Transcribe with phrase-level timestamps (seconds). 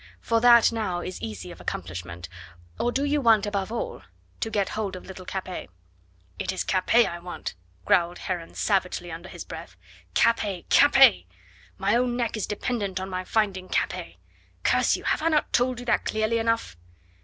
[0.19, 2.27] For that now is easy of accomplishment;
[2.79, 4.01] or do you want, above all,
[4.39, 5.69] to get hold of little Capet?"
[6.39, 7.53] "It is Capet I want,"
[7.85, 9.75] growled Heron savagely under his breath.
[10.15, 10.67] "Capet!
[10.69, 11.25] Capet!
[11.77, 14.15] My own neck is dependent on my finding Capet.
[14.63, 16.75] Curse you, have I not told you that clearly enough?"